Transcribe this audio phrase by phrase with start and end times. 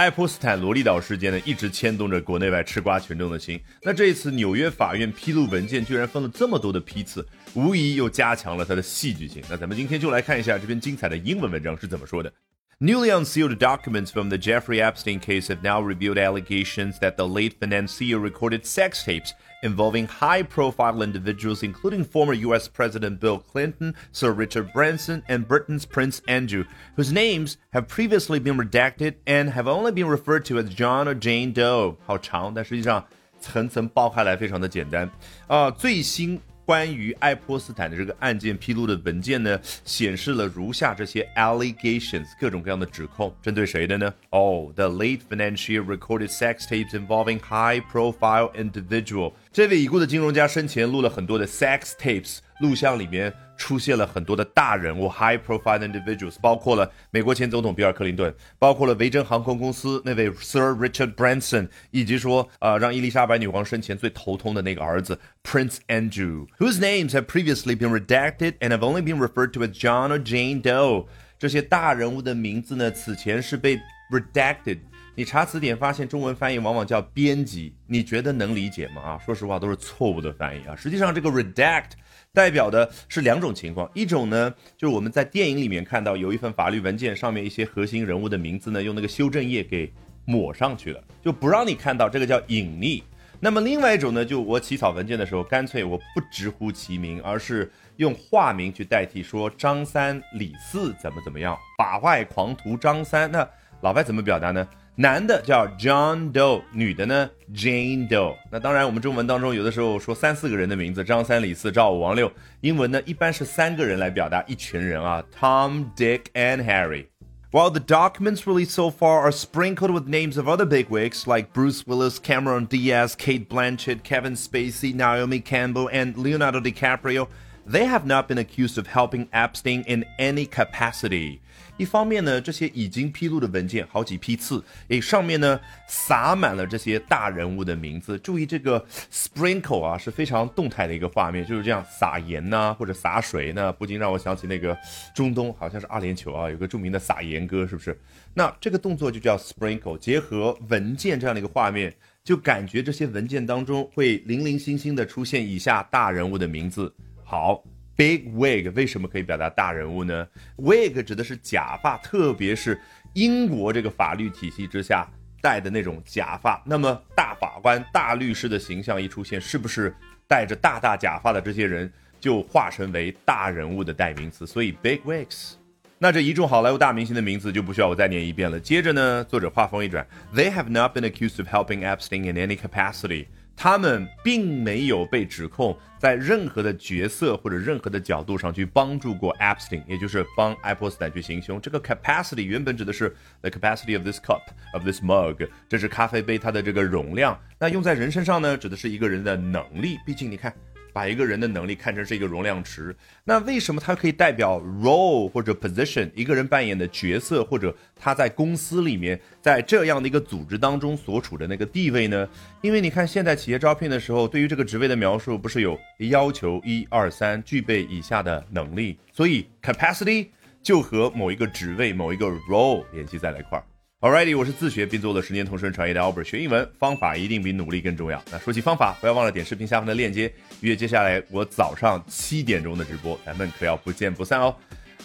[0.00, 3.60] 爱泼斯坦萝莉岛事件呢，一直牵动着国内外吃瓜群众的心。
[3.82, 9.42] 那这一次纽约法院披露文件，居然分了这么多的批次，无疑又加强了它的戏剧性。
[9.50, 12.32] 那咱们今天就来看一下这篇精彩的英文文章是怎么说的。
[12.81, 18.19] Newly unsealed documents from the Jeffrey Epstein case have now revealed allegations that the late financier
[18.19, 19.33] recorded sex tapes
[19.63, 22.67] involving high profile individuals, including former U.S.
[22.67, 26.65] President Bill Clinton, Sir Richard Branson, and Britain's Prince Andrew,
[26.97, 31.15] whose names have previously been redacted and have only been referred to as John or
[31.15, 31.97] Jane Doe.
[32.05, 33.05] 好长，但实际上
[33.39, 35.07] 层层剥开来非常的简单
[35.47, 35.71] 啊、呃。
[35.71, 44.11] 最新 关于爱泼斯坦的这个案件披露的文件呢，显示了如下这些 allegations，各种各样的指控，针对谁的呢？
[44.31, 49.33] 哦、oh,，the late financier recorded sex tapes involving high-profile individual。
[49.52, 68.52] 这位已故的金融家生前录了很多的 sex tapes，录像里面出现了很多的大人物 high-profile individuals，包括了美国前总统比尔·克林顿，包括了维珍航空公司那位 Sir Richard Branson，以及说呃让伊丽莎白女王生前最头痛的那个儿子 Prince Andrew，whose names have previously been redacted
[68.60, 71.06] and have only been referred to as John or Jane Doe。
[71.40, 74.78] 这些大人物的名字呢，此前是被 redacted。
[75.14, 79.02] 你查词典发现中文翻译往往叫编辑，你觉得能理解吗？
[79.02, 80.74] 啊，说实话都是错误的翻译啊。
[80.74, 81.90] 实际上这个 redact
[82.32, 89.92] 代表的是两种情况，一种呢就是我们在电影里面看到有一份法律文件上面一些核心人物的名字呢用那个修正液给
[90.24, 93.02] 抹上去了，就不让你看到，这个叫隐匿。
[93.40, 103.30] 那么另外一种呢，就我起草文件的时候，干脆我不直呼其名，而是用化名去代替，说张三李四怎么怎么样，法外狂徒张三。
[103.32, 103.48] 那
[103.81, 104.67] 老外怎么表达呢？
[104.97, 108.35] 男的叫 John Doe，女的呢 Jane Doe。
[108.49, 112.31] 那当然，我们中文当中有的时候说三四个人的名字，张三李四赵五王六。
[112.61, 121.25] 英文呢一般是三个人来表达一群人啊，Tom, Dick and Harry。While the documents released so far are sprinkled with names of other bigwigs
[121.25, 127.27] like Bruce Willis, Cameron Diaz, Kate Blanchett, Kevin Spacey, Naomi Campbell, and Leonardo DiCaprio,
[127.70, 131.38] They have not been accused of helping Epstein in any capacity.
[131.76, 138.18] 一方面呢，这些已经披露的文件好几批次，诶，上面呢撒满了这些大人物的名字。
[138.18, 144.76] 注意这个 sprinkle 啊，是非常动态的一个画面，就是这样撒盐呐、或者洒水呢，不禁让我想起那个
[145.14, 147.98] 中东好像是阿联酋啊，有个著名的撒盐歌，是不是？
[148.34, 156.92] 那这个动作就叫 sprinkle，结合文件这样的一个画面，就感觉这些文件当中会零零星星的出现以下大人物的名字。
[157.30, 157.62] 好。
[157.96, 160.26] Big wig 为什么可以表达大人物呢
[160.56, 162.80] ？Wig 指的是假发，特别是
[163.12, 165.06] 英国这个法律体系之下
[165.42, 166.60] 戴的那种假发。
[166.64, 169.94] 那么大法官、大律师的形象一出现，是不是
[170.26, 174.46] 戴着大大假发的这些人就化身为大人物的代名词？
[174.46, 175.52] 所以 Big wigs。
[175.98, 178.58] 那这一众好莱坞大明星的名字就不需要我再念一遍了。
[178.58, 183.26] 接着呢，作者话锋一转，They have not been accused of helping Epstein in any capacity。
[183.62, 191.60] 他们并没有被指控在任何的角色或者任何的角度上去帮助过 Epstein，也就是帮爱泼斯坦去行凶。
[191.60, 194.40] 这个 capacity 原本指的是 the capacity of this cup
[194.72, 197.38] of this mug，这是咖啡杯它的这个容量。
[197.58, 199.98] 那用在人身上呢，指的是一个人的能力。
[200.06, 200.50] 毕竟你看。
[200.92, 212.28] 把一个人的能力看成是一个容量池，那为什么它可以代表 role 或者 position 一个人扮演的角色，或者他在公司里面，在这样的一个组织当中所处的那个地位呢？
[212.60, 215.78] 因为你看现在企业招聘的时候，对于这个职位的描述不是有
[216.10, 220.28] 要求一二三具备以下的能力，所以 capacity
[220.62, 223.64] 就和某一个职位、某一个 role 联系在了一块儿。
[224.02, 228.22] Alrighty，我是自学并做了十年同声传译的 Albert，学英文方法一定比努力更重要。
[228.32, 234.56] 那说起方法，不要忘了点视频下方的链接，预约接下来我早上七点钟的直播，咱们可要不见不散哦。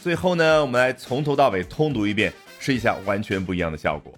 [0.01, 4.17] 最后呢，我们来从头到尾通读一遍，试一下完全不一样的效果。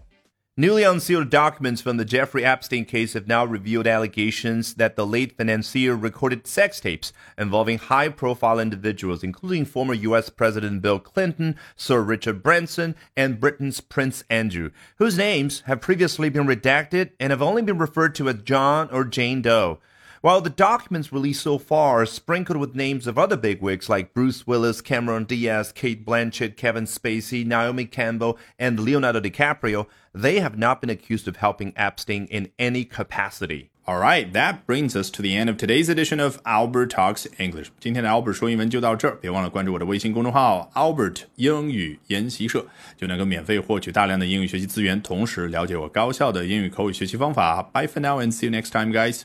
[0.60, 5.38] Newly unsealed documents from the Jeffrey Epstein case have now revealed allegations that the late
[5.38, 10.32] financier recorded sex tapes involving high profile individuals, including former U.S.
[10.32, 16.48] President Bill Clinton, Sir Richard Branson, and Britain's Prince Andrew, whose names have previously been
[16.48, 19.78] redacted and have only been referred to as John or Jane Doe.
[20.27, 24.47] While the documents released so far are sprinkled with names of other bigwigs like Bruce
[24.47, 30.81] Willis, Cameron Diaz, Kate Blanchett, Kevin Spacey, Naomi Campbell, and Leonardo DiCaprio, they have not
[30.81, 33.71] been accused of helping Epstein in any capacity.
[33.85, 37.73] All right, that brings us to the end of today's edition of Albert Talks English.
[37.81, 42.65] 今天的 Albert 说英文就到这儿，别忘了关注我的微信公众号 Albert 英语研习社，
[42.97, 47.61] 就能够免费获取大量的英语学习资源，同时了解我高效的英语口语学习方法。
[47.61, 49.23] Bye for now and see you next time, guys.